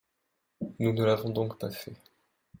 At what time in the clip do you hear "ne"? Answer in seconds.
0.93-1.03